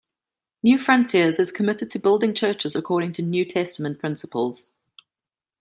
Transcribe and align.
Newfrontiers 0.65 1.39
is 1.39 1.51
committed 1.51 1.91
to 1.91 1.99
building 1.99 2.33
churches 2.33 2.75
according 2.75 3.11
to 3.11 3.21
"New 3.21 3.45
Testament 3.45 3.99
principles. 3.99 4.65